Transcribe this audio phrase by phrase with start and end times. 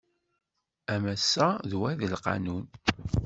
[0.93, 2.65] A massa d wa i d lqanun.